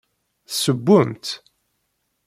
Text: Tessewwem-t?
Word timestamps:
Tessewwem-t? 0.47 1.27